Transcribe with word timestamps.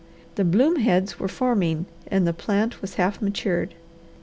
The 0.33 0.43
bloom 0.43 0.77
heads 0.77 1.19
were 1.19 1.27
forming 1.27 1.85
and 2.07 2.25
the 2.25 2.33
plant 2.33 2.81
was 2.81 2.95
half 2.95 3.21
matured. 3.21 3.75